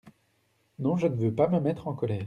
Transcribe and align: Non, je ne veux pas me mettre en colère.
Non, 0.79 0.97
je 0.97 1.05
ne 1.05 1.15
veux 1.15 1.31
pas 1.31 1.47
me 1.47 1.59
mettre 1.59 1.87
en 1.87 1.93
colère. 1.93 2.19